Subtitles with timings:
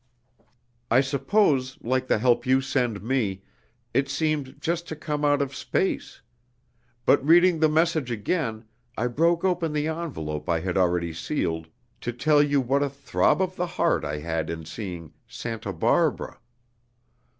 [0.89, 3.43] I suppose, like the help you send me,
[3.93, 6.21] it seemed just to come out of space!
[7.05, 8.65] But reading the message again,
[8.97, 11.67] I broke open the envelope I had already sealed,
[11.99, 16.39] to tell you what a throb of the heart I had in seeing 'Santa Barbara.'